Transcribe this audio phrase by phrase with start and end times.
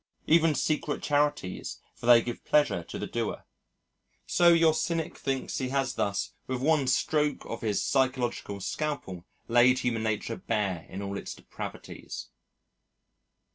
[0.25, 3.45] Even secret charities, for they give pleasure to the doer.
[4.25, 9.77] So your cynic thinks he has thus, with one stroke of his psychological scalpel, laid
[9.77, 12.29] human nature bare in all its depravities.